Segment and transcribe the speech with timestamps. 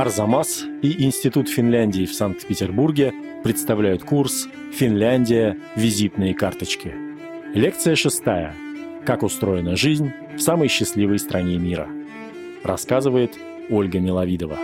[0.00, 3.12] Арзамас и Институт Финляндии в Санкт-Петербурге
[3.44, 5.58] представляют курс «Финляндия.
[5.76, 6.94] Визитные карточки».
[7.52, 8.56] Лекция шестая.
[9.04, 11.86] Как устроена жизнь в самой счастливой стране мира.
[12.64, 13.36] Рассказывает
[13.68, 14.56] Ольга Миловидова.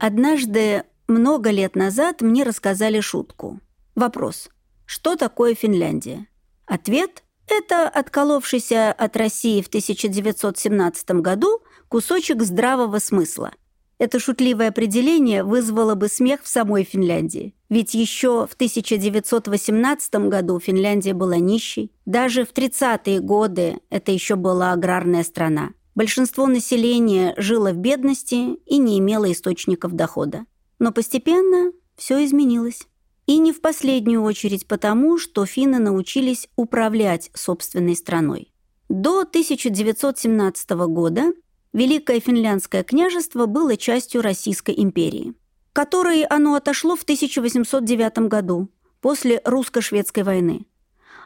[0.00, 3.60] Однажды, много лет назад, мне рассказали шутку.
[3.94, 4.50] Вопрос.
[4.84, 6.26] Что такое Финляндия?
[6.66, 13.52] Ответ– это отколовшийся от России в 1917 году кусочек здравого смысла.
[13.98, 17.54] Это шутливое определение вызвало бы смех в самой Финляндии.
[17.68, 21.92] Ведь еще в 1918 году Финляндия была нищей.
[22.04, 25.70] Даже в 30-е годы это еще была аграрная страна.
[25.94, 30.44] Большинство населения жило в бедности и не имело источников дохода.
[30.80, 32.88] Но постепенно все изменилось.
[33.26, 38.52] И не в последнюю очередь потому, что финны научились управлять собственной страной.
[38.90, 41.32] До 1917 года
[41.72, 45.34] Великое Финляндское княжество было частью Российской империи,
[45.72, 48.68] которой оно отошло в 1809 году,
[49.00, 50.66] после русско-шведской войны.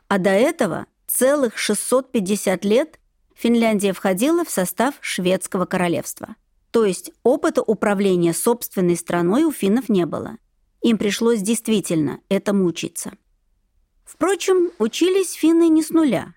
[0.06, 2.98] А до этого целых 650 лет
[3.34, 6.36] Финляндия входила в состав шведского королевства.
[6.70, 10.36] То есть опыта управления собственной страной у финнов не было–
[10.82, 13.12] им пришлось действительно этому учиться.
[14.04, 16.34] Впрочем, учились финны не с нуля.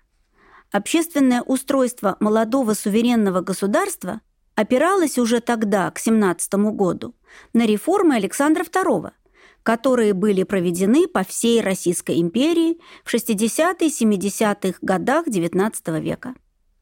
[0.70, 4.20] Общественное устройство молодого суверенного государства
[4.54, 7.14] опиралось уже тогда, к 17 году,
[7.52, 9.12] на реформы Александра II,
[9.62, 16.34] которые были проведены по всей Российской империи в 60-70-х годах XIX века.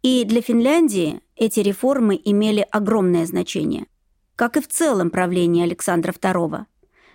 [0.03, 3.87] И для Финляндии эти реформы имели огромное значение,
[4.35, 6.65] как и в целом правление Александра II–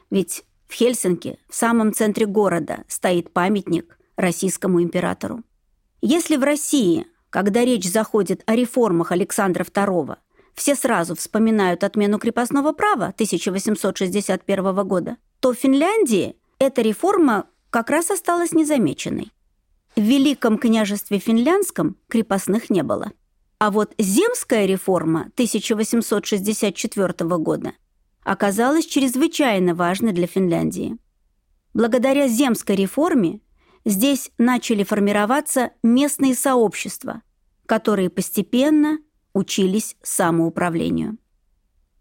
[0.09, 5.43] ведь в Хельсинки, в самом центре города, стоит памятник российскому императору.
[6.01, 10.17] Если в России, когда речь заходит о реформах Александра II,
[10.53, 18.09] все сразу вспоминают отмену крепостного права 1861 года, то в Финляндии эта реформа как раз
[18.09, 19.31] осталась незамеченной.
[19.95, 23.11] В Великом княжестве финляндском крепостных не было.
[23.59, 27.73] А вот земская реформа 1864 года
[28.25, 30.97] оказалась чрезвычайно важной для Финляндии.
[31.73, 33.39] Благодаря земской реформе
[33.85, 37.21] здесь начали формироваться местные сообщества,
[37.65, 38.97] которые постепенно
[39.33, 41.17] учились самоуправлению.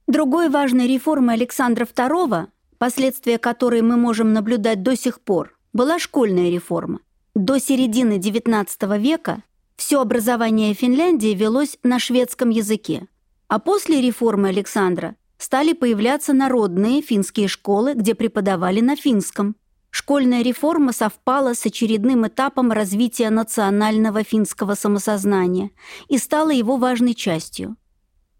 [0.06, 2.48] Другой важной реформой Александра II,
[2.78, 7.00] последствия которой мы можем наблюдать до сих пор, была школьная реформа.
[7.34, 9.42] До середины XIX века
[9.76, 13.08] все образование Финляндии велось на шведском языке,
[13.48, 19.56] а после реформы Александра стали появляться народные финские школы, где преподавали на финском.
[19.90, 25.70] Школьная реформа совпала с очередным этапом развития национального финского самосознания
[26.08, 27.76] и стала его важной частью.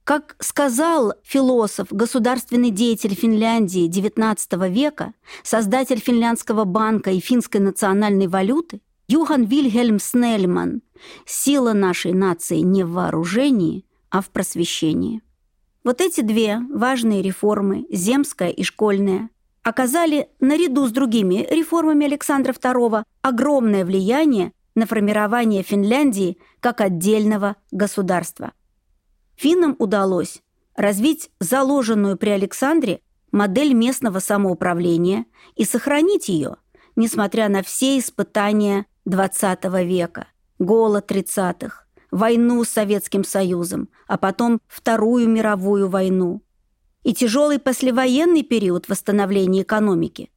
[0.05, 8.81] Как сказал философ, государственный деятель Финляндии XIX века, создатель финляндского банка и финской национальной валюты,
[9.09, 10.83] Юхан Вильгельм Снельман,
[11.25, 15.23] сила нашей нации не в вооружении, а в просвещении.
[15.85, 19.29] Вот эти две важные реформы, земская и школьная,
[19.63, 28.53] оказали наряду с другими реформами Александра II огромное влияние на формирование Финляндии как отдельного государства.
[29.37, 30.43] Финнам удалось
[30.75, 33.01] развить заложенную при Александре
[33.31, 36.57] модель местного самоуправления и сохранить ее,
[36.97, 40.29] несмотря на все испытания XX века,
[40.59, 41.84] голод 30-х,
[42.15, 46.43] войну с Советским Союзом, а потом Вторую мировую войну
[47.03, 50.31] и тяжелый послевоенный период восстановления экономики.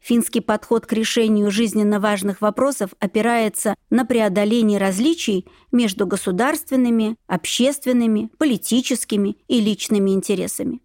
[0.00, 9.38] Финский подход к решению жизненно важных вопросов опирается на преодоление различий между государственными, общественными, политическими
[9.48, 10.82] и личными интересами.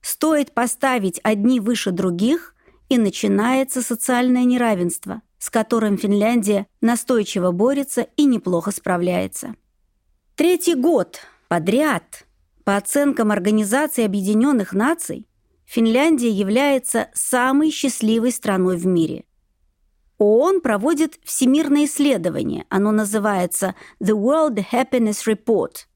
[0.00, 2.54] Стоит поставить одни выше других,
[2.88, 9.54] и начинается социальное неравенство– с которым Финляндия настойчиво борется и неплохо справляется.
[10.34, 12.26] Третий год подряд,
[12.64, 15.26] по оценкам Организации Объединенных Наций,
[15.64, 19.24] Финляндия является самой счастливой страной в мире.
[20.18, 25.86] ООН проводит всемирное исследование, оно называется The World Happiness Report,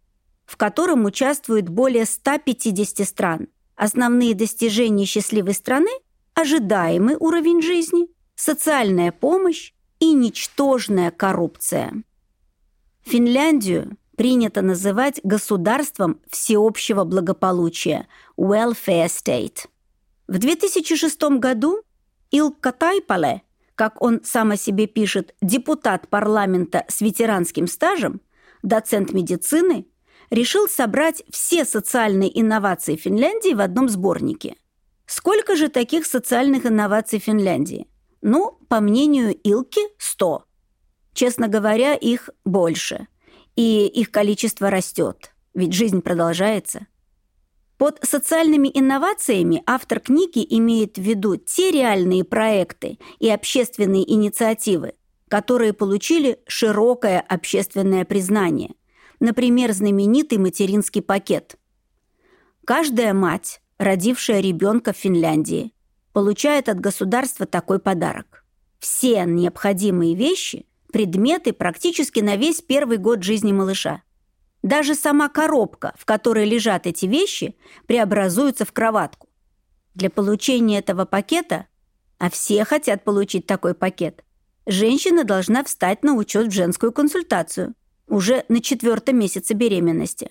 [0.47, 3.49] в котором участвует более 150 стран.
[3.75, 5.91] Основные достижения счастливой страны–
[6.35, 8.07] ожидаемый уровень жизни–
[8.43, 12.03] социальная помощь и ничтожная коррупция.
[13.03, 19.69] Финляндию принято называть государством всеобщего благополучия– welfare state.
[20.27, 21.83] В 2006 году
[22.33, 23.43] Илкка Тайпале,
[23.77, 28.21] как он сам о себе пишет, депутат парламента с ветеранским стажем,
[28.65, 29.87] доцент медицины,
[30.31, 34.57] решил собрать все социальные инновации Финляндии в одном сборнике.
[35.07, 37.87] Сколько же таких социальных инноваций Финляндии?
[38.23, 40.45] Ну, по мнению Илки, 100.
[41.13, 43.09] Честно говоря, их больше.
[43.57, 46.87] И их количество растет, ведь жизнь продолжается.
[47.77, 54.95] Под социальными инновациями автор книги имеет в виду те реальные проекты и общественные инициативы,
[55.29, 58.77] которые получили широкое общественное признание.
[59.19, 61.57] Например, знаменитый материнский пакет.
[62.65, 65.73] Каждая мать, родившая ребенка в Финляндии,
[66.13, 68.45] получает от государства такой подарок.
[68.79, 74.03] Все необходимые вещи предметы практически на весь первый год жизни малыша.
[74.63, 77.57] Даже сама коробка, в которой лежат эти вещи,
[77.87, 79.29] преобразуется в кроватку.
[79.95, 81.67] Для получения этого пакета,
[82.19, 84.25] а все хотят получить такой пакет,
[84.67, 87.75] женщина должна встать на учет в женскую консультацию
[88.07, 90.31] уже на четвертом месяце беременности.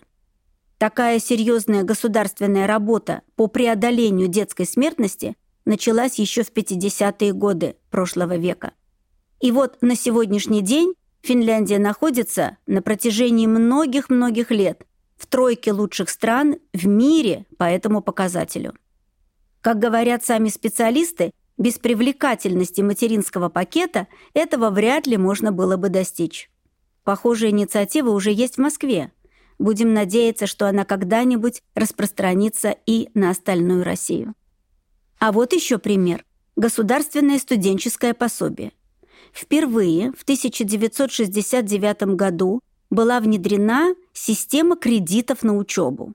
[0.77, 5.35] Такая серьезная государственная работа по преодолению детской смертности
[5.65, 8.73] началась еще в 50-е годы прошлого века.
[9.39, 14.85] И вот на сегодняшний день Финляндия находится на протяжении многих-многих лет
[15.17, 18.73] в тройке лучших стран в мире по этому показателю.
[19.61, 26.49] Как говорят сами специалисты, без привлекательности материнского пакета этого вряд ли можно было бы достичь.
[27.03, 29.11] Похожая инициатива уже есть в Москве.
[29.59, 34.33] Будем надеяться, что она когда-нибудь распространится и на остальную Россию.
[35.21, 36.25] А вот еще пример.
[36.55, 38.71] Государственное студенческое пособие.
[39.31, 42.59] Впервые в 1969 году
[42.89, 46.13] была внедрена система кредитов на учебу.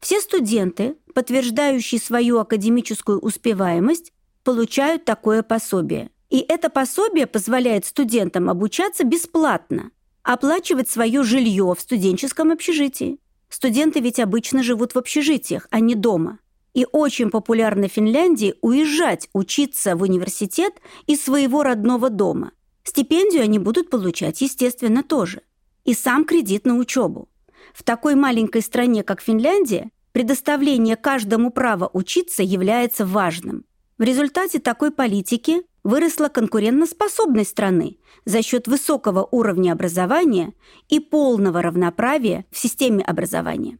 [0.00, 4.14] Все студенты, подтверждающие свою академическую успеваемость,
[4.44, 6.08] получают такое пособие.
[6.30, 9.90] И это пособие позволяет студентам обучаться бесплатно,
[10.22, 13.18] оплачивать свое жилье в студенческом общежитии.
[13.50, 16.38] Студенты ведь обычно живут в общежитиях, а не дома.
[16.74, 20.74] И очень популярно в Финляндии уезжать учиться в университет
[21.06, 22.52] из своего родного дома.
[22.82, 25.42] Стипендию они будут получать, естественно, тоже.
[25.84, 27.28] И сам кредит на учебу.
[27.74, 33.64] В такой маленькой стране, как Финляндия, предоставление каждому права учиться является важным.
[33.98, 40.54] В результате такой политики выросла конкурентоспособность страны за счет высокого уровня образования
[40.88, 43.78] и полного равноправия в системе образования.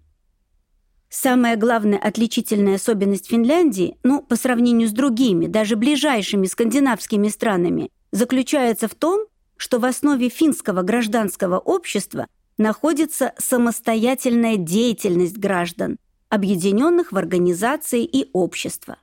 [1.14, 8.88] Самая главная отличительная особенность Финляндии, ну, по сравнению с другими, даже ближайшими скандинавскими странами, заключается
[8.88, 9.26] в том,
[9.58, 15.98] что в основе финского гражданского общества находится самостоятельная деятельность граждан,
[16.30, 18.96] объединенных в организации и общества.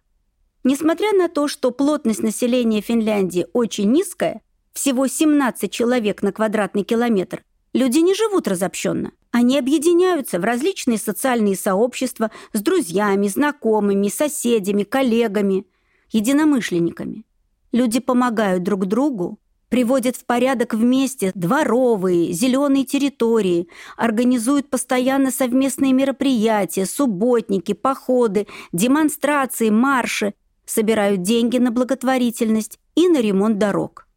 [0.63, 4.41] Несмотря на то, что плотность населения Финляндии очень низкая,
[4.73, 9.11] всего 17 человек на квадратный километр, люди не живут разобщенно.
[9.31, 15.65] Они объединяются в различные социальные сообщества с друзьями, знакомыми, соседями, коллегами,
[16.11, 17.25] единомышленниками.
[17.71, 19.39] Люди помогают друг другу,
[19.69, 30.33] приводят в порядок вместе дворовые, зеленые территории, организуют постоянно совместные мероприятия, субботники, походы, демонстрации, марши,
[30.65, 34.07] собирают деньги на благотворительность и на ремонт дорог.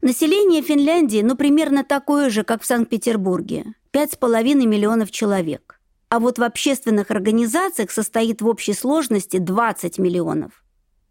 [0.00, 3.74] Население Финляндии, ну, примерно такое же, как в Санкт-Петербурге.
[3.92, 5.80] 5,5 миллионов человек.
[6.10, 10.62] А вот в общественных организациях состоит в общей сложности 20 миллионов.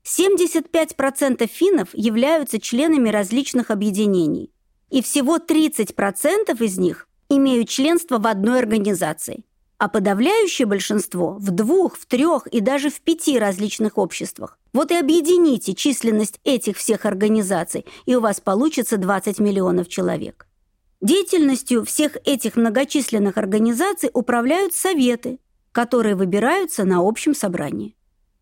[0.06, 4.54] 75% финнов являются членами различных объединений.
[4.90, 9.44] И всего 30% из них имеют членство в одной организации.
[9.78, 14.58] А подавляющее большинство в двух, в трех и даже в пяти различных обществах.
[14.72, 20.49] Вот и объедините численность этих всех организаций, и у вас получится 20 миллионов человек.
[21.02, 25.40] Деятельностью всех этих многочисленных организаций управляют советы,
[25.72, 27.96] которые выбираются на общем собрании.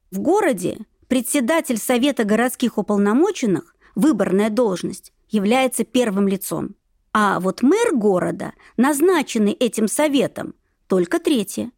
[0.10, 6.76] В городе председатель Совета городских уполномоченных, выборная должность, является первым лицом.
[7.14, 10.56] А вот мэр города, назначенный этим советом,
[10.88, 11.72] только третье.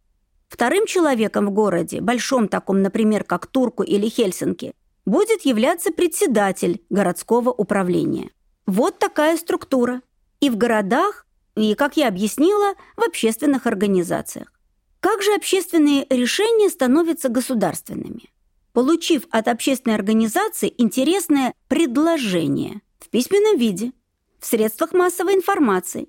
[0.47, 4.73] Вторым человеком в городе, большом таком, например, как Турку или Хельсинки,
[5.05, 8.29] будет являться председатель городского управления.
[8.65, 10.01] Вот такая структура.
[10.39, 14.51] И в городах, и, как я объяснила, в общественных организациях.
[14.99, 18.29] Как же общественные решения становятся государственными?
[18.73, 23.91] Получив от общественной организации интересное предложение в письменном виде,
[24.39, 26.07] в средствах массовой информации,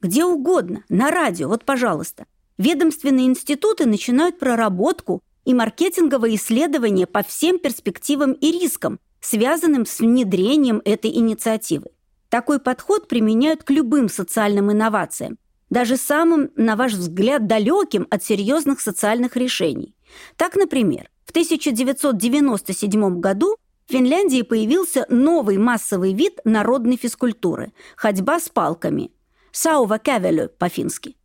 [0.00, 2.26] где угодно, на радио, вот, пожалуйста,
[2.58, 10.82] ведомственные институты начинают проработку и маркетинговые исследования по всем перспективам и рискам связанным с внедрением
[10.84, 11.86] этой инициативы.
[12.32, 15.36] Такой подход применяют к любым социальным инновациям,
[15.68, 19.94] даже самым, на ваш взгляд, далеким от серьезных социальных решений.
[20.36, 28.48] Так, например, в 1997 году в Финляндии появился новый массовый вид народной физкультуры– ходьба с
[28.48, 29.12] палками–
[29.52, 31.18] саува кавелю по-фински.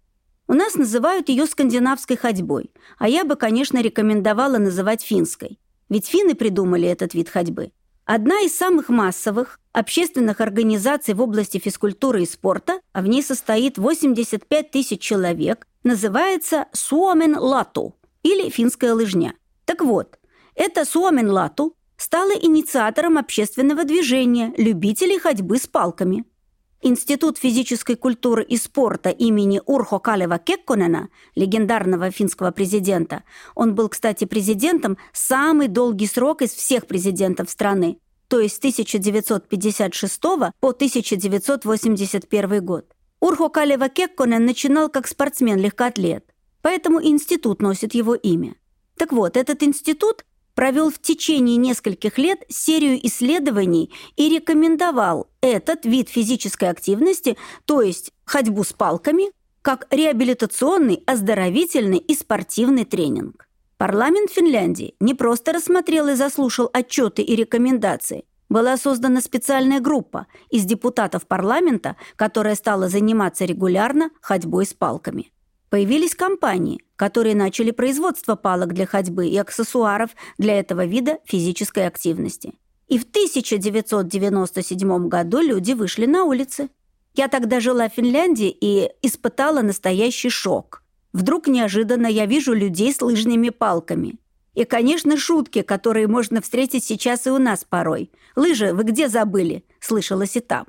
[0.49, 6.35] У нас называют ее скандинавской ходьбой, а я бы, конечно, рекомендовала называть финской, ведь финны
[6.35, 7.71] придумали этот вид ходьбы.
[8.07, 13.77] Одна из самых массовых общественных организаций в области физкультуры и спорта, а в ней состоит
[13.77, 19.33] 85 тысяч человек, называется Суомен Лату или финская лыжня.
[19.65, 20.19] Так вот,
[20.55, 26.23] эта Суомен Лату стала инициатором общественного движения любителей ходьбы с палками–
[26.81, 33.24] Институт физической культуры и спорта имени Урхо Калева Кекконена, легендарного финского президента,
[33.55, 40.22] он был, кстати, президентом самый долгий срок из всех президентов страны, то есть с 1956
[40.22, 42.86] по 1981 год.
[43.19, 46.25] Урхо Калева Кекконен начинал как спортсмен-легкоатлет,
[46.62, 48.53] поэтому институт носит его имя.
[48.98, 50.25] Так вот, этот институт
[50.57, 58.11] провел в течение нескольких лет серию исследований и рекомендовал этот вид физической активности, то есть
[58.25, 59.25] ходьбу с палками,
[59.61, 63.47] как реабилитационный, оздоровительный и спортивный тренинг.
[63.77, 68.25] Парламент Финляндии не просто рассмотрел и заслушал отчеты и рекомендации.
[68.49, 75.31] Была создана специальная группа из депутатов парламента, которая стала заниматься регулярно ходьбой с палками.
[75.69, 82.53] Появились компании, которые начали производство палок для ходьбы и аксессуаров для этого вида физической активности.
[82.88, 86.69] И в 1997 году люди вышли на улицы.
[87.15, 90.83] Я тогда жила в Финляндии и испытала настоящий шок.
[91.12, 94.19] Вдруг неожиданно я вижу людей с лыжными палками.
[94.53, 98.12] И, конечно, шутки, которые можно встретить сейчас и у нас порой.
[98.36, 100.65] «Лыжи, вы где забыли?»– слышалось и там.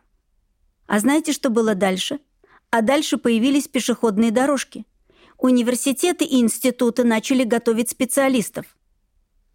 [0.87, 2.19] А знаете, что было дальше?
[2.71, 4.85] А дальше появились пешеходные дорожки.
[5.39, 8.67] Университеты и институты начали готовить специалистов.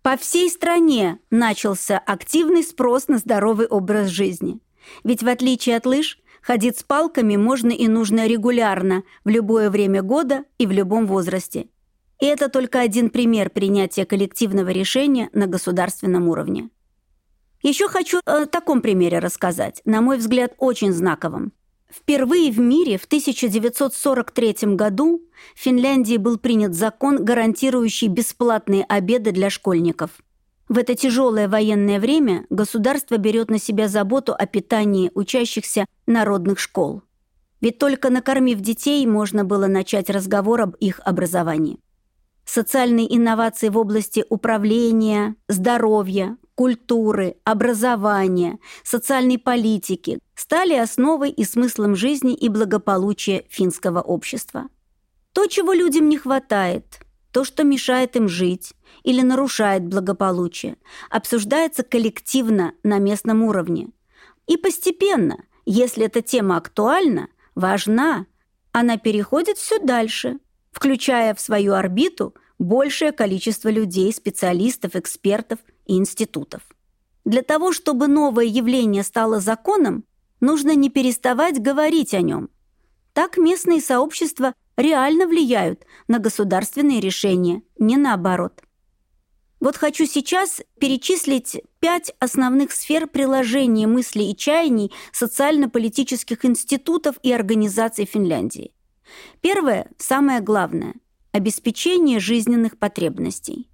[0.02, 4.60] По всей стране начался активный спрос на здоровый образ жизни.
[5.04, 10.02] Ведь в отличие от лыж, ходить с палками можно и нужно регулярно, в любое время
[10.02, 11.68] года и в любом возрасте.
[12.20, 16.70] И это только один пример принятия коллективного решения на государственном уровне.
[17.62, 21.54] Еще хочу о таком примере рассказать, на мой взгляд, очень знаковом.
[21.96, 25.22] Впервые в мире в 1943 году
[25.54, 30.10] в Финляндии был принят закон, гарантирующий бесплатные обеды для школьников.
[30.68, 37.04] В это тяжелое военное время государство берет на себя заботу о питании учащихся народных школ.
[37.62, 41.78] Ведь только накормив детей, можно было начать разговор об их образовании.
[42.44, 52.34] Социальные инновации в области управления, здоровья, культуры, образования, социальной политики стали основой и смыслом жизни
[52.34, 54.68] и благополучия финского общества.
[55.34, 57.00] То, чего людям не хватает,
[57.32, 60.78] то, что мешает им жить или нарушает благополучие,
[61.10, 63.90] обсуждается коллективно на местном уровне.
[64.46, 68.28] И постепенно, если эта тема актуальна, важна,
[68.72, 70.38] она переходит все дальше,
[70.72, 76.62] включая в свою орбиту большее количество людей, специалистов, экспертов и институтов.
[77.26, 80.04] Для того, чтобы новое явление стало законом,
[80.42, 82.50] нужно не переставать говорить о нем.
[83.14, 88.62] Так местные сообщества реально влияют на государственные решения, не наоборот.
[89.60, 98.04] Вот хочу сейчас перечислить пять основных сфер приложения мыслей и чаяний социально-политических институтов и организаций
[98.04, 98.74] Финляндии.
[99.40, 100.96] Первое, самое главное–
[101.32, 103.70] обеспечение жизненных потребностей.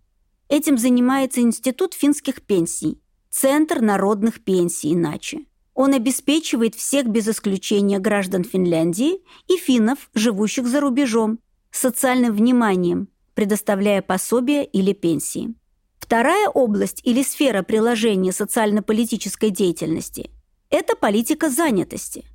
[0.50, 5.46] Этим занимается Институт финских пенсий, Центр народных пенсий иначе.
[5.76, 11.38] Он обеспечивает всех без исключения граждан Финляндии и финнов, живущих за рубежом,
[11.70, 15.54] социальным вниманием, предоставляя пособия или пенсии.
[16.00, 20.32] Вторая область или сфера приложения социально-политической деятельности–
[20.72, 22.26] это политика занятости.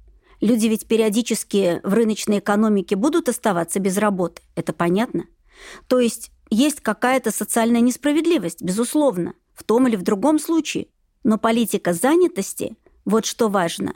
[0.40, 5.24] Люди ведь периодически в рыночной экономике будут оставаться без работы, это понятно?
[5.88, 10.86] То есть есть какая-то социальная несправедливость, безусловно, в том или в другом случае.
[11.24, 13.94] Но политика занятости– вот что важно.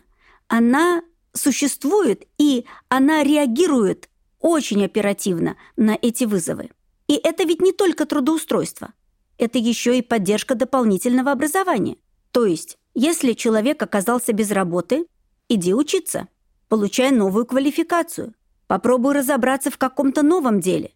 [0.48, 4.08] Она существует, и она реагирует
[4.40, 6.70] очень оперативно на эти вызовы.
[7.06, 8.92] И это ведь не только трудоустройство.
[9.38, 11.96] Это еще и поддержка дополнительного образования.
[12.32, 15.06] То есть, если человек оказался без работы,
[15.48, 16.28] иди учиться,
[16.68, 18.34] получай новую квалификацию,
[18.66, 20.90] попробуй разобраться в каком-то новом деле.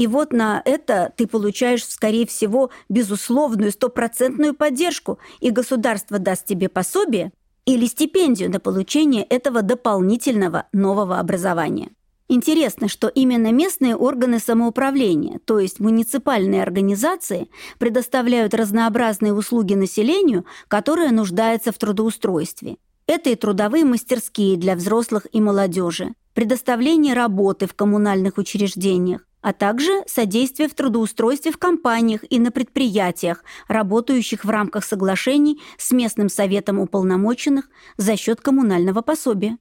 [0.00, 6.70] И вот на это ты получаешь, скорее всего, безусловную стопроцентную поддержку, и государство даст тебе
[6.70, 7.32] пособие
[7.66, 11.90] или стипендию на получение этого дополнительного нового образования.
[12.28, 21.10] Интересно, что именно местные органы самоуправления, то есть муниципальные организации, предоставляют разнообразные услуги населению, которое
[21.10, 22.78] нуждается в трудоустройстве.
[23.06, 30.02] Это и трудовые мастерские для взрослых и молодежи, предоставление работы в коммунальных учреждениях, а также
[30.06, 36.78] содействие в трудоустройстве в компаниях и на предприятиях, работающих в рамках соглашений с местным советом
[36.78, 39.58] уполномоченных за счет коммунального пособия.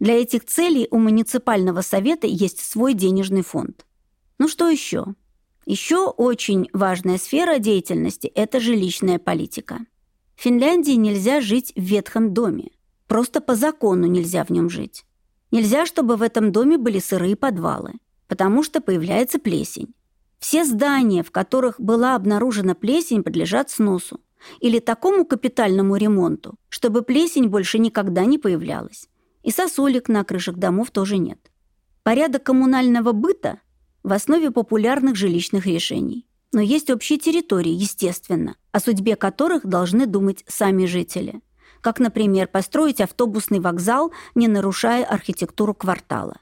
[0.00, 3.86] Для этих целей у муниципального совета есть свой денежный фонд.
[4.38, 5.14] Ну что еще?
[5.64, 9.78] Еще очень важная сфера деятельности– это жилищная политика.
[10.34, 12.70] В Финляндии нельзя жить в ветхом доме.
[13.06, 15.04] Просто по закону нельзя в нем жить.
[15.52, 17.92] Нельзя, чтобы в этом доме были сырые подвалы,
[18.32, 19.92] потому что появляется плесень.
[20.38, 24.20] Все здания, в которых была обнаружена плесень, подлежат сносу
[24.58, 29.10] или такому капитальному ремонту, чтобы плесень больше никогда не появлялась.
[29.42, 31.50] И сосулек на крышах домов тоже нет.
[32.04, 33.60] Порядок коммунального быта
[34.02, 36.26] в основе популярных жилищных решений.
[36.54, 41.42] Но есть общие территории, естественно, о судьбе которых должны думать сами жители.
[41.82, 46.38] Как, например, построить автобусный вокзал, не нарушая архитектуру квартала.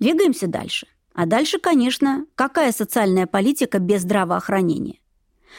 [0.00, 0.88] Двигаемся дальше.
[1.12, 5.00] А дальше, конечно, какая социальная политика без здравоохранения?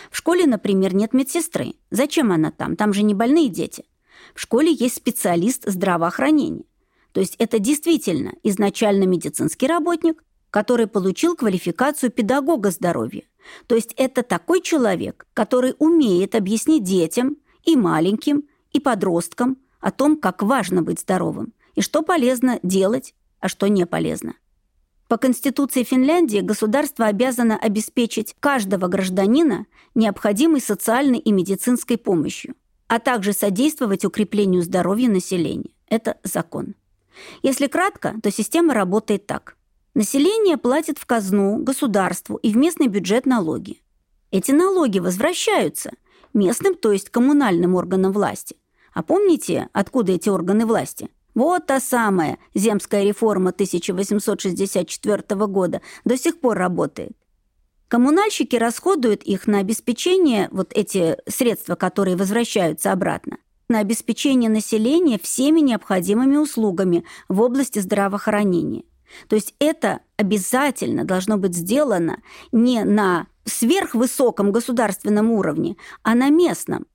[0.10, 1.74] В школе, например, нет медсестры.
[1.90, 2.76] Зачем она там?
[2.76, 3.86] Там же не больные дети.
[4.34, 6.64] В школе есть специалист здравоохранения.
[7.12, 13.24] То есть это действительно изначально медицинский работник, который получил квалификацию педагога здоровья.
[13.68, 20.16] То есть это такой человек, который умеет объяснить детям и маленьким, и подросткам о том,
[20.16, 24.36] как важно быть здоровым, и что полезно делать, а что не полезно.
[25.12, 32.56] По Конституции Финляндии государство обязано обеспечить каждого гражданина необходимой социальной и медицинской помощью,
[32.88, 35.72] а также содействовать укреплению здоровья населения.
[35.90, 36.76] Это закон.
[37.44, 39.58] Если кратко, то система работает так.
[39.96, 43.82] Население платит в казну, государству и в местный бюджет налоги.
[44.32, 45.92] Эти налоги возвращаются
[46.34, 48.56] местным, то есть коммунальным органам власти.
[48.94, 51.10] А помните, откуда эти органы власти?
[51.34, 57.12] Вот та самая земская реформа 1864 года до сих пор работает.
[57.88, 65.60] Коммунальщики расходуют их на обеспечение, вот эти средства, которые возвращаются обратно, на обеспечение населения всеми
[65.60, 68.84] необходимыми услугами в области здравоохранения.
[69.28, 76.86] То есть это обязательно должно быть сделано не на сверхвысоком государственном уровне, а на местном.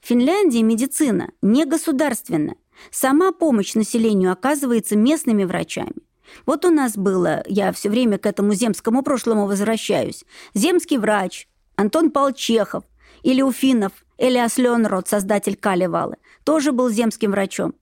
[0.00, 2.56] В Финляндии медицина не государственная.
[2.90, 5.96] Сама помощь населению оказывается местными врачами.
[6.46, 12.10] Вот у нас было, я все время к этому земскому прошлому возвращаюсь, земский врач Антон
[12.10, 12.84] Павел Чехов,
[13.22, 17.74] или у финнов Элиас Ленрод, создатель Калевалы, тоже был земским врачом.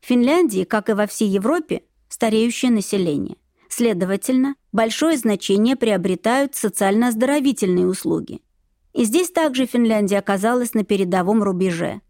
[0.00, 3.36] В Финляндии, как и во всей Европе, стареющее население.
[3.68, 8.40] Следовательно, большое значение приобретают социально-оздоровительные услуги.
[8.92, 12.00] И здесь также Финляндия оказалась на передовом рубеже.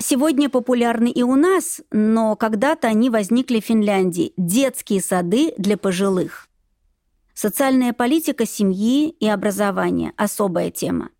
[0.00, 6.48] Сегодня популярны и у нас, но когда-то они возникли в Финляндии– детские сады для пожилых.
[7.34, 11.10] Социальная политика семьи и образования– особая тема.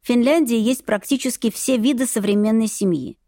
[0.00, 3.18] В Финляндии есть практически все виды современной семьи.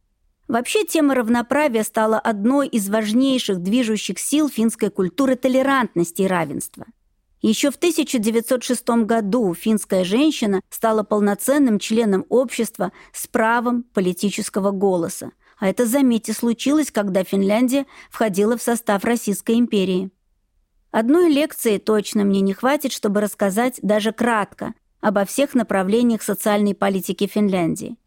[0.48, 6.86] Вообще тема равноправия стала одной из важнейших движущих сил финской культуры толерантности и равенства.
[7.44, 15.32] Еще в 1906 году финская женщина стала полноценным членом общества с правом политического голоса.
[15.58, 20.08] А это, заметьте, случилось, когда Финляндия входила в состав Российской империи.
[20.90, 27.26] Одной лекции точно мне не хватит, чтобы рассказать даже кратко обо всех направлениях социальной политики
[27.26, 27.98] Финляндии.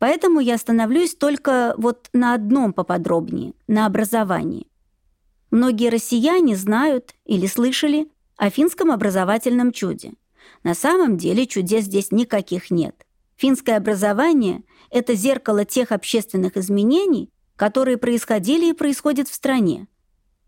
[0.00, 4.66] Поэтому я остановлюсь только вот на одном поподробнее– на образовании.
[5.52, 10.14] Многие россияне знают или слышали о финском образовательном чуде.
[10.64, 13.06] На самом деле чудес здесь никаких нет.
[13.36, 19.88] Финское образование– это зеркало тех общественных изменений, которые происходили и происходят в стране.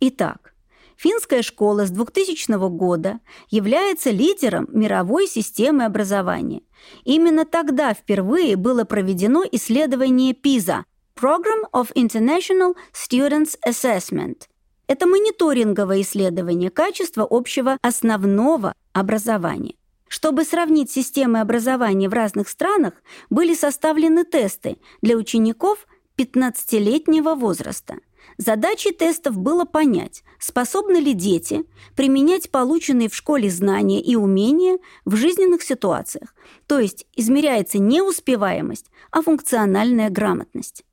[0.00, 0.54] Итак,
[0.96, 3.20] Финская школа с 2000 года
[3.50, 6.62] является лидером мировой системы образования.
[7.04, 10.84] Именно тогда впервые было проведено исследование PISA–
[11.16, 14.42] Program of International Students Assessment.
[14.86, 19.74] Это мониторинговое исследование качества общего основного образования.
[20.08, 22.94] Чтобы сравнить системы образования в разных странах,
[23.30, 27.96] были составлены тесты для учеников 15-летнего возраста–
[28.36, 35.14] Задачей тестов было понять, способны ли дети применять полученные в школе знания и умения в
[35.14, 36.34] жизненных ситуациях,
[36.66, 40.84] то есть измеряется не успеваемость, а функциональная грамотность.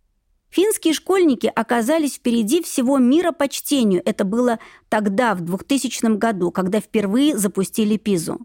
[0.52, 4.02] Финские школьники оказались впереди всего мира по чтению.
[4.04, 4.60] Это было
[4.90, 8.40] тогда, в 2000 году, когда впервые запустили ПИЗу.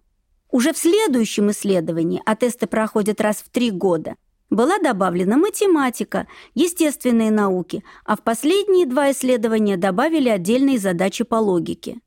[0.50, 4.14] Уже в следующем исследовании, а тесты проходят раз в три года,
[4.48, 11.98] была добавлена математика, естественные науки, а в последние два исследования добавили отдельные задачи по логике.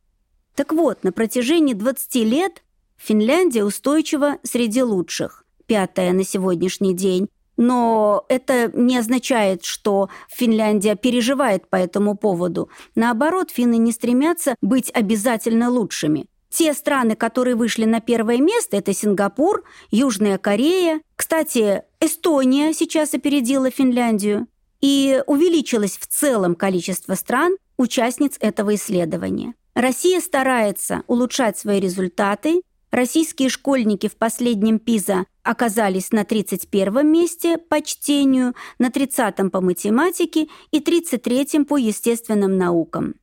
[0.55, 2.63] Так вот, на протяжении 20 лет
[2.95, 7.27] Финляндия устойчива среди лучших, пятая на сегодняшний день,
[7.59, 12.69] но это не означает, что Финляндия переживает по этому поводу.
[12.95, 16.27] Наоборот, финны не стремятся быть обязательно лучшими.
[16.49, 21.01] Те страны, которые вышли на первое место, это Сингапур, Южная Корея.
[21.17, 24.47] Кстати, Эстония сейчас опередила Финляндию.
[24.79, 29.53] И увеличилось в целом количество стран, участниц этого исследования.
[29.75, 32.61] Россия старается улучшать свои результаты.
[32.89, 40.47] Российские школьники в последнем ПИЗа оказались на 31 месте по чтению, на 30-м по математике
[40.69, 43.15] и 33-м по естественным наукам.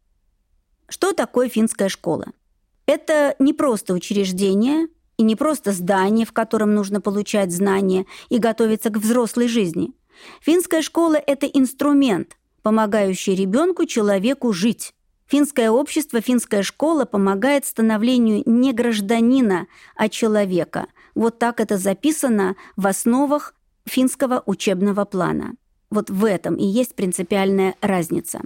[0.88, 2.32] Что такое финская школа?
[2.86, 8.90] Это не просто учреждение и не просто здание, в котором нужно получать знания и готовиться
[8.90, 9.92] к взрослой жизни.
[10.40, 14.94] Финская школа– это инструмент, помогающий ребенку, человеку жить.
[15.28, 20.86] Финское общество, финская школа помогает становлению не гражданина, а человека.
[21.16, 23.54] Вот так это записано в основах
[23.86, 25.54] финского учебного плана.
[25.88, 28.42] Вот в этом и есть принципиальная разница.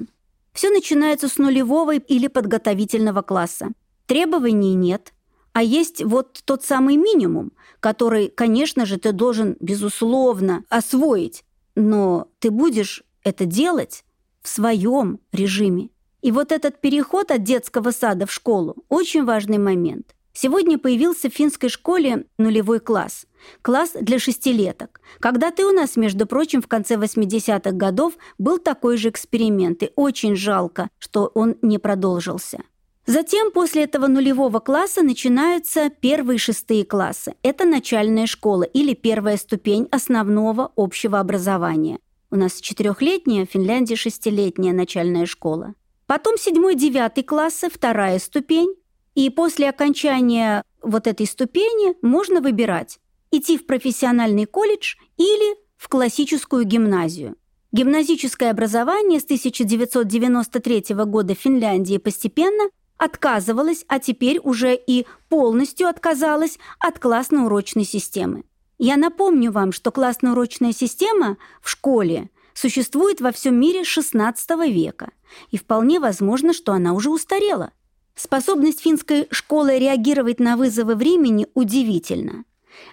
[0.53, 3.73] Все начинается с нулевого или подготовительного класса.
[4.07, 5.13] Требований нет,
[5.53, 12.53] а есть вот тот самый минимум, который, конечно же, ты должен, безусловно, освоить, но ты
[12.53, 14.05] будешь это делать
[14.43, 15.91] в своем режиме.
[16.23, 20.15] И вот этот переход от детского сада в школу– очень важный момент.
[20.33, 23.27] Сегодня появился в финской школе нулевой класс.
[23.63, 25.01] Класс для шестилеток.
[25.19, 30.37] Когда-то у нас, между прочим, в конце 80-х годов был такой же эксперимент, и очень
[30.37, 32.61] жалко, что он не продолжился.
[33.07, 37.35] Затем после этого нулевого класса начинаются первые шестые классы.
[37.43, 41.99] Это начальная школа или первая ступень основного общего образования.
[42.31, 45.75] У нас четырехлетняя, в Финляндии шестилетняя начальная школа.
[46.07, 48.77] Потом седьмой, девятый классы, вторая ступень.
[49.15, 52.99] И после окончания вот этой ступени можно выбирать
[53.31, 57.37] идти в профессиональный колледж или в классическую гимназию.
[57.73, 62.65] Гимназическое образование с 1993 года в Финляндии постепенно
[62.99, 68.45] отказывалась, а теперь уже и полностью отказалась от классно-урочной системы.
[68.79, 74.35] Я напомню вам, что классно-урочная система в школе существует во всем мире XVI
[74.71, 75.13] века,
[75.51, 77.73] и вполне возможно, что она уже устарела.
[78.23, 82.45] Способность финской школы реагировать на вызовы времени удивительна.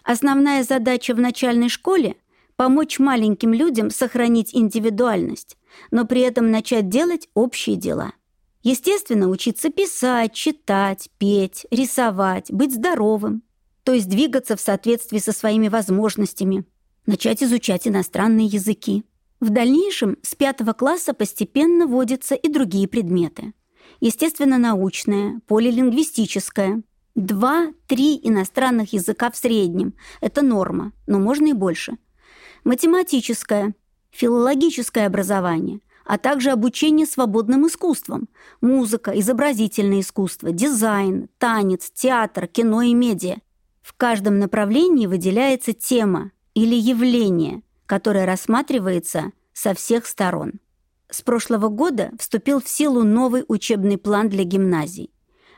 [0.06, 2.16] Основная задача в начальной школе–
[2.56, 5.58] помочь маленьким людям сохранить индивидуальность,
[5.92, 8.14] но при этом начать делать общие дела–
[8.64, 13.44] Естественно, учиться писать, читать, петь, рисовать, быть здоровым,
[13.84, 16.66] то есть двигаться в соответствии со своими возможностями,
[17.06, 19.06] начать изучать иностранные языки.
[19.40, 23.54] В дальнейшем с пятого класса постепенно вводятся и другие предметы.
[24.00, 26.84] Естественно-научное, полилингвистическое.
[27.16, 31.98] Два-три иностранных языка в среднем– это норма, но можно и больше.
[32.64, 33.74] Математическое,
[34.12, 38.30] филологическое образование, а также обучение свободным искусствам,
[38.62, 43.38] музыка, изобразительное искусство, дизайн, танец, театр, кино и медиа.
[43.82, 50.60] В каждом направлении выделяется тема или явление, которое рассматривается со всех сторон.
[51.10, 55.12] С прошлого года вступил в силу новый учебный план для гимназий.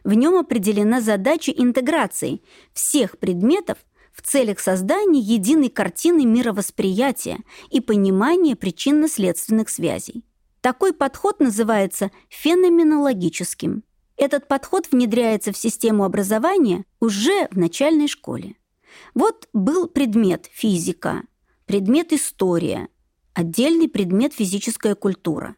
[0.03, 2.41] В нем определена задача интеграции
[2.73, 3.77] всех предметов
[4.13, 10.23] в целях создания единой картины мировосприятия и понимания причинно-следственных связей.
[10.61, 13.83] Такой подход называется феноменологическим.
[14.17, 18.55] Этот подход внедряется в систему образования уже в начальной школе.
[19.13, 21.23] Вот был предмет физика,
[21.65, 22.89] предмет история,
[23.33, 25.55] отдельный предмет физическая культура.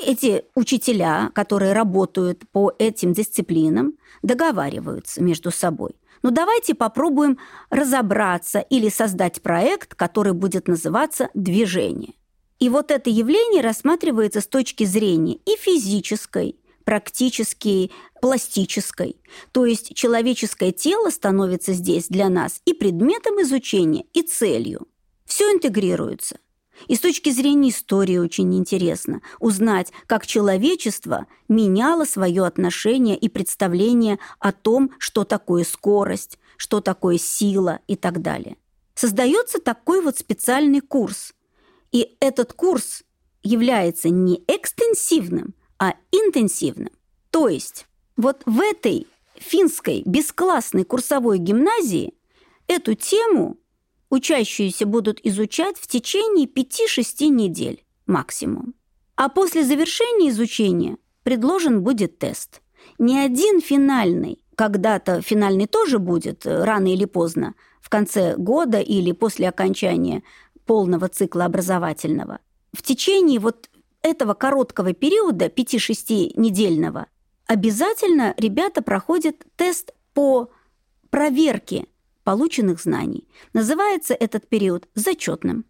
[0.00, 5.92] Эти учителя, которые работают по этим дисциплинам, договариваются между собой.
[6.22, 7.38] Ну давайте попробуем
[7.70, 12.14] разобраться или создать проект, который будет называться «Движение».
[12.58, 17.90] И вот это явление рассматривается с точки зрения и физической, практически
[18.22, 19.20] пластической.
[19.52, 24.86] То есть человеческое тело становится здесь для нас и предметом изучения, и целью.
[25.26, 26.38] Все интегрируется.
[26.88, 34.18] И с точки зрения истории очень интересно узнать, как человечество меняло свое отношение и представление
[34.38, 38.56] о том, что такое скорость, что такое сила и так далее.
[38.94, 41.34] Создается такой вот специальный курс.
[41.90, 43.02] И этот курс
[43.42, 46.90] является не экстенсивным, а интенсивным.
[47.30, 52.14] То есть вот в этой финской бесклассной курсовой гимназии
[52.66, 53.58] эту тему
[54.10, 58.74] учащиеся будут изучать в течение 5-6 недель максимум.
[59.16, 62.60] А после завершения изучения предложен будет тест.
[62.98, 69.12] Не один финальный, когда-то финальный тоже будет, э, рано или поздно, в конце года или
[69.12, 70.22] после окончания
[70.66, 72.40] полного цикла образовательного.
[72.72, 73.70] В течение вот
[74.02, 77.06] этого короткого периода, 5-6 недельного,
[77.46, 80.50] обязательно ребята проходят тест по
[81.10, 81.86] проверке
[82.24, 83.28] полученных знаний.
[83.52, 85.64] Называется этот период зачетным.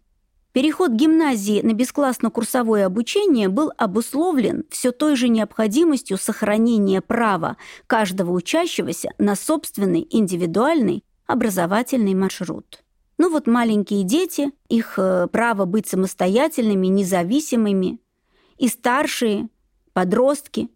[0.53, 9.09] Переход гимназии на бесклассно-курсовое обучение был обусловлен все той же необходимостью сохранения права каждого учащегося
[9.17, 12.83] на собственный индивидуальный образовательный маршрут.
[13.17, 17.99] Ну вот маленькие дети, их э, право быть самостоятельными, независимыми,
[18.57, 19.49] и старшие,
[19.91, 20.69] подростки,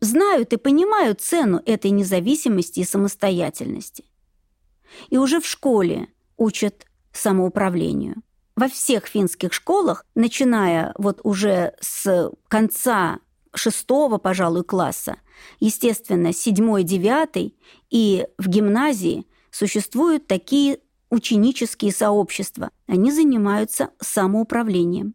[0.00, 4.04] знают и понимают цену этой независимости и самостоятельности.
[5.10, 8.22] И уже в школе учат самоуправлению.
[8.56, 13.18] Во всех финских школах, начиная вот уже с конца
[13.54, 15.16] шестого, пожалуй, класса,
[15.60, 17.56] естественно, седьмой, девятый,
[17.90, 20.78] и в гимназии существуют такие
[21.10, 22.70] ученические сообщества.
[22.86, 25.14] Они занимаются самоуправлением.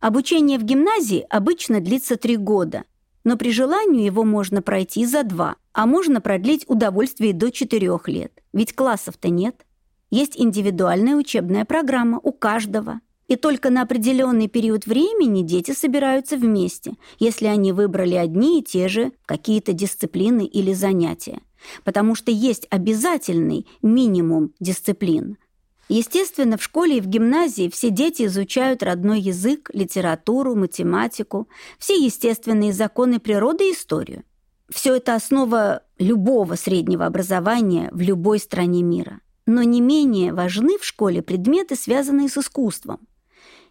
[0.00, 2.84] Обучение в гимназии обычно длится три года,
[3.24, 8.32] но при желании его можно пройти за два, а можно продлить удовольствие до четырех лет.
[8.54, 9.66] Ведь классов-то нет.
[10.10, 13.00] Есть индивидуальная учебная программа у каждого.
[13.28, 18.88] И только на определенный период времени дети собираются вместе, если они выбрали одни и те
[18.88, 21.42] же какие-то дисциплины или занятия.
[21.84, 25.36] Потому что есть обязательный минимум дисциплин–
[25.88, 32.72] Естественно, в школе и в гимназии все дети изучают родной язык, литературу, математику, все естественные
[32.72, 34.24] законы природы и историю.
[34.68, 39.20] Все это основа любого среднего образования в любой стране мира.
[39.46, 43.00] Но не менее важны в школе предметы, связанные с искусством.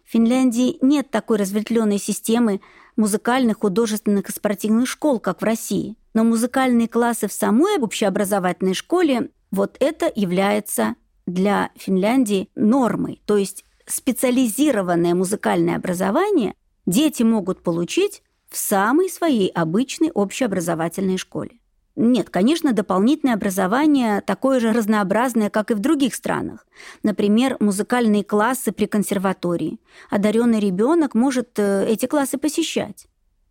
[0.04, 2.60] В Финляндии нет такой разветвленной системы
[2.96, 5.96] музыкальных, художественных и спортивных школ, как в России.
[6.14, 10.94] Но музыкальные классы в самой общеобразовательной школе– вот это является
[11.26, 13.20] для Финляндии нормой.
[13.26, 16.54] То есть специализированное музыкальное образование
[16.86, 21.58] дети могут получить в самой своей обычной общеобразовательной школе.
[21.96, 26.66] Нет, конечно, дополнительное образование такое же разнообразное, как и в других странах.
[27.02, 29.80] Например, музыкальные классы при консерватории.
[30.10, 33.06] Одаренный ребенок может э, эти классы посещать.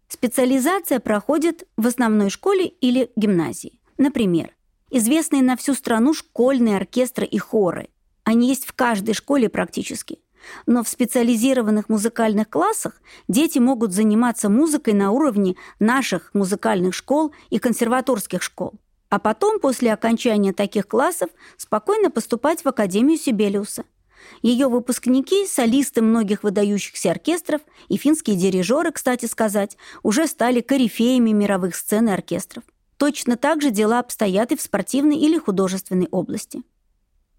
[0.08, 3.80] Специализация проходит в основной школе или гимназии.
[3.98, 4.52] Например,
[4.92, 7.90] известные на всю страну школьные оркестры и хоры.
[8.24, 10.20] Они есть в каждой школе практически.
[10.66, 17.60] Но в специализированных музыкальных классах дети могут заниматься музыкой на уровне наших музыкальных школ и
[17.60, 18.74] консерваторских школ.
[19.10, 23.84] А потом, после окончания таких классов, спокойно поступать в Академию Сибелиуса.
[24.42, 31.76] Ее выпускники, солисты многих выдающихся оркестров и финские дирижеры, кстати сказать, уже стали корифеями мировых
[31.76, 32.64] сцен и оркестров.
[32.98, 36.64] Точно так же дела обстоят и в спортивной или художественной области.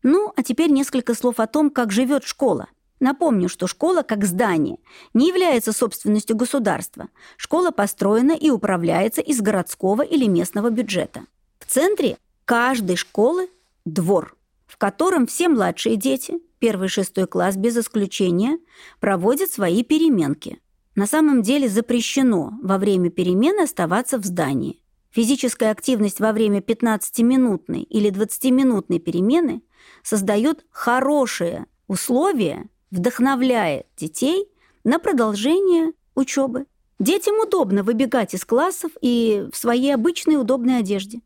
[0.03, 2.69] Ну, а теперь несколько слов о том, как живет школа.
[2.99, 4.79] Напомню, что школа как здание
[5.13, 7.09] не является собственностью государства.
[7.37, 11.25] Школа построена и управляется из городского или местного бюджета.
[11.59, 13.49] В центре каждой школы–
[13.85, 18.59] двор, в котором все младшие дети, первый и шестой класс без исключения,
[18.99, 20.59] проводят свои переменки.
[20.95, 24.81] На самом деле запрещено во время перемены оставаться в здании.
[25.11, 29.63] Физическая активность во время 15-минутной или 20-минутной перемены
[30.03, 34.49] создает хорошие условия, вдохновляет детей
[34.85, 36.66] на продолжение учебы.
[36.99, 41.20] Детям удобно выбегать из классов и в своей обычной удобной одежде.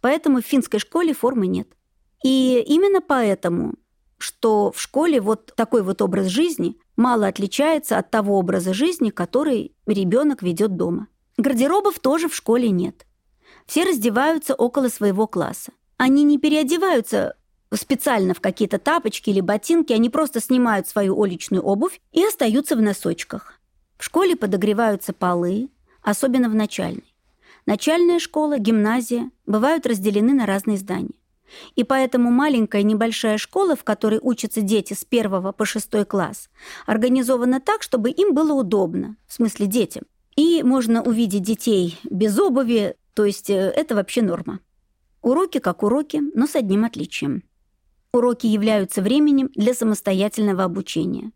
[0.00, 1.68] Поэтому в финской школе формы нет.
[2.22, 3.74] И именно поэтому,
[4.18, 9.74] что в школе вот такой вот образ жизни мало отличается от того образа жизни, который
[9.86, 11.08] ребенок ведет дома.
[11.36, 13.06] Гардеробов тоже в школе нет.
[13.66, 15.72] Все раздеваются около своего класса.
[15.96, 17.35] Они не переодеваются
[17.74, 22.82] специально в какие-то тапочки или ботинки, они просто снимают свою уличную обувь и остаются в
[22.82, 23.60] носочках.
[23.98, 25.70] В школе подогреваются полы,
[26.02, 27.14] особенно в начальной.
[27.66, 31.14] Начальная школа, гимназия бывают разделены на разные здания.
[31.74, 36.48] И поэтому маленькая небольшая школа, в которой учатся дети с первого по шестой класс,
[36.86, 40.04] организована так, чтобы им было удобно, в смысле детям.
[40.36, 44.60] И можно увидеть детей без обуви, то есть э, это вообще норма.
[45.22, 47.42] Уроки как уроки, но с одним отличием.
[48.16, 51.32] Уроки являются временем для самостоятельного обучения.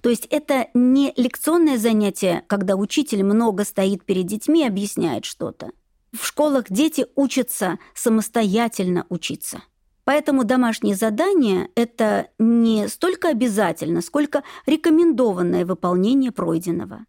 [0.00, 5.72] То есть это не лекционное занятие, когда учитель много стоит перед детьми и объясняет что-то.
[6.18, 9.60] В школах дети учатся самостоятельно учиться.
[10.04, 17.04] Поэтому домашнее задание– это не столько обязательно, сколько рекомендованное выполнение пройденного.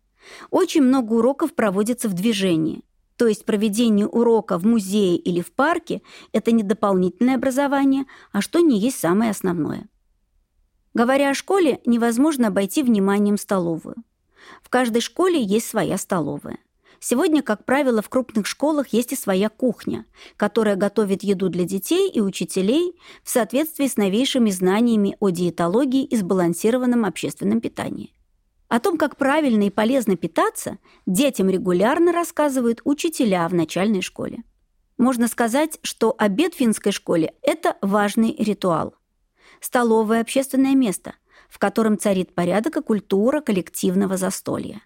[0.51, 2.83] Очень много уроков проводится в движении.
[3.17, 8.59] То есть проведение урока в музее или в парке– это не дополнительное образование, а что
[8.59, 9.87] не есть самое основное.
[10.93, 13.95] Говоря о школе, невозможно обойти вниманием столовую.
[14.61, 16.59] В каждой школе есть своя столовая.
[16.99, 20.05] Сегодня, как правило, в крупных школах есть и своя кухня,
[20.37, 26.15] которая готовит еду для детей и учителей в соответствии с новейшими знаниями о диетологии и
[26.15, 28.13] сбалансированном общественном питании.
[28.67, 34.43] О том, как правильно и полезно питаться, детям регулярно рассказывают учителя в начальной школе.
[34.97, 38.95] Можно сказать, что обед в финской школе– это важный ритуал–
[39.59, 41.15] столовое общественное место,
[41.49, 44.81] в котором царит порядок и культура коллективного застолья.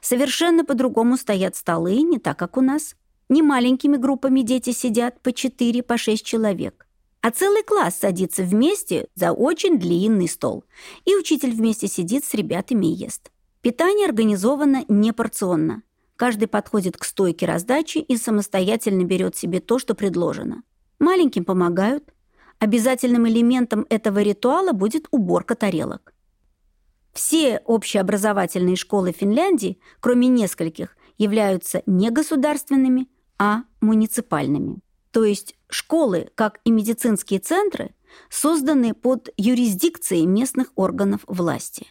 [0.00, 2.96] Совершенно по-другому стоят столы, не так, как у нас.
[3.28, 6.85] Не маленькими группами дети сидят по 4, по 6 человек.
[7.26, 10.62] А целый класс садится вместе за очень длинный стол.
[11.04, 13.32] И учитель вместе сидит с ребятами и ест.
[13.62, 15.82] Питание организовано непорционно.
[16.14, 20.62] Каждый подходит к стойке раздачи и самостоятельно берет себе то, что предложено.
[21.00, 22.14] Маленьким помогают,
[22.60, 26.14] Обязательным элементом этого ритуала будет уборка тарелок.
[27.12, 34.80] Все общеобразовательные школы Финляндии, кроме нескольких, являются не государственными, а муниципальными.
[35.16, 37.94] То есть школы, как и медицинские центры,
[38.28, 41.86] созданы под юрисдикцией местных органов власти.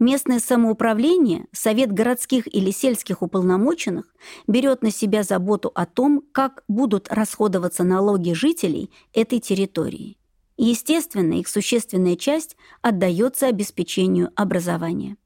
[0.00, 4.12] Местное самоуправление, совет городских или сельских уполномоченных
[4.48, 10.18] берет на себя заботу о том, как будут расходоваться налоги жителей этой территории.
[10.56, 15.18] Естественно, их существенная часть отдается обеспечению образования.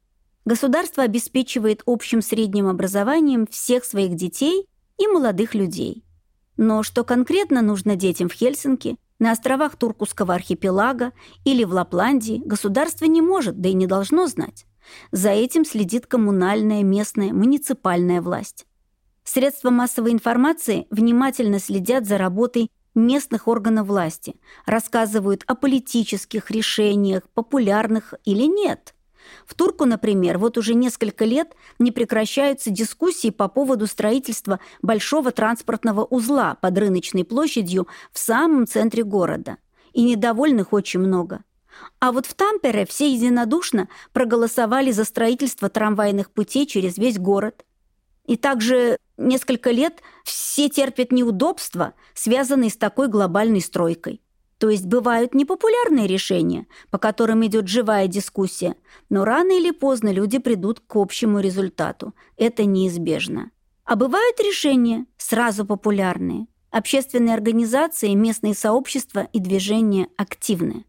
[0.45, 4.67] Государство обеспечивает общим средним образованием всех своих детей
[4.99, 6.03] и молодых людей.
[6.61, 11.11] Но что конкретно нужно детям в Хельсинки, на островах Туркуского архипелага
[11.43, 14.67] или в Лапландии государство не может, да и не должно знать.
[15.11, 18.67] За этим следит коммунальная, местная, муниципальная власть.
[19.23, 24.35] Средства массовой информации внимательно следят за работой местных органов власти,
[24.67, 28.93] рассказывают о политических решениях, популярных или нет–
[29.45, 36.03] в Турку, например, вот уже несколько лет не прекращаются дискуссии по поводу строительства большого транспортного
[36.03, 39.57] узла под рыночной площадью в самом центре города.
[39.93, 41.43] И недовольных очень много.
[41.99, 47.65] А вот в Тампере все единодушно проголосовали за строительство трамвайных путей через весь город.
[48.25, 54.21] И также несколько лет все терпят неудобства, связанные с такой глобальной стройкой.
[54.61, 58.75] То есть бывают непопулярные решения, по которым идет живая дискуссия,
[59.09, 62.13] но рано или поздно люди придут к общему результату.
[62.37, 63.49] Это неизбежно.
[63.85, 66.45] А бывают решения сразу популярные.
[66.69, 70.85] Общественные организации, местные сообщества и движения активны.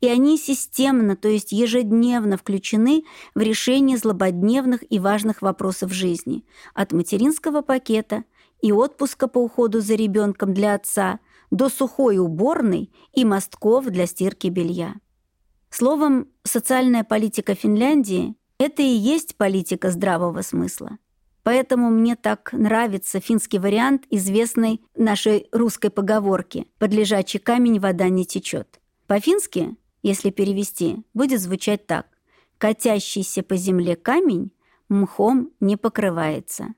[0.00, 3.04] И они системно, то есть ежедневно включены
[3.36, 6.44] в решение злободневных и важных вопросов жизни.
[6.74, 8.24] От материнского пакета
[8.60, 11.20] и отпуска по уходу за ребенком для отца–
[11.52, 14.94] до сухой уборной и мостков для стирки белья.
[15.70, 20.98] Словом, социальная политика Финляндии– это и есть политика здравого смысла.
[21.42, 28.24] Поэтому мне так нравится финский вариант известной нашей русской поговорки «под лежачий камень вода не
[28.24, 28.80] течет».
[29.06, 32.06] По-фински, если перевести, будет звучать так
[32.56, 34.52] «катящийся по земле камень
[34.88, 36.68] мхом не покрывается».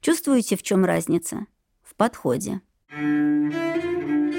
[0.00, 1.46] Чувствуете, в чем разница?
[1.82, 2.62] В подходе.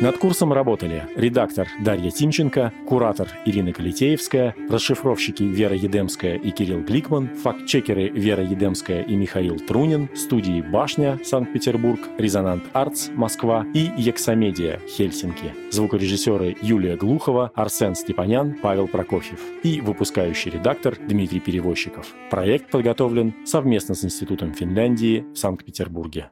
[0.01, 7.29] Над курсом работали редактор Дарья Тимченко, куратор Ирина Калитеевская, расшифровщики Вера Едемская и Кирилл Гликман,
[7.35, 15.53] фактчекеры Вера Едемская и Михаил Трунин, студии «Башня» Санкт-Петербург, «Резонант Артс» Москва и «Ексамедиа» Хельсинки,
[15.71, 22.13] звукорежиссеры Юлия Глухова, Арсен Степанян, Павел Прокофьев и выпускающий редактор Дмитрий Перевозчиков.
[22.29, 26.31] Проект подготовлен совместно с Институтом Финляндии в Санкт-Петербурге.